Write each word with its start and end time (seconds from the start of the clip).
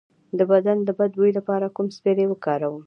د 0.37 0.39
بدن 0.51 0.77
د 0.83 0.89
بد 0.99 1.11
بوی 1.17 1.31
لپاره 1.37 1.73
کوم 1.75 1.87
سپری 1.95 2.25
وکاروم؟ 2.27 2.75